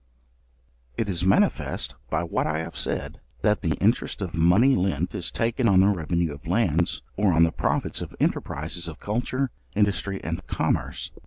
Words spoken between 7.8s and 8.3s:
of